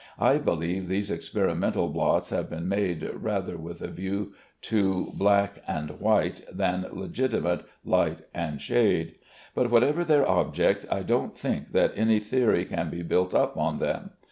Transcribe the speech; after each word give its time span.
I 0.17 0.39
believe 0.39 0.87
these 0.87 1.11
experimental 1.11 1.89
blots 1.89 2.31
have 2.31 2.49
been 2.49 2.67
made 2.67 3.07
rather 3.13 3.55
with 3.55 3.83
a 3.83 3.87
view 3.87 4.33
to 4.63 5.11
black 5.13 5.61
and 5.67 5.91
white 5.99 6.41
than 6.51 6.87
legitimate 6.91 7.65
light 7.85 8.21
and 8.33 8.59
shade; 8.59 9.17
but 9.53 9.69
whatever 9.69 10.03
their 10.03 10.27
object, 10.27 10.87
I 10.89 11.03
don't 11.03 11.37
think 11.37 11.71
that 11.73 11.93
any 11.95 12.19
theory 12.19 12.65
can 12.65 12.89
be 12.89 13.03
built 13.03 13.35
up 13.35 13.55
on 13.55 13.77
them. 13.77 14.09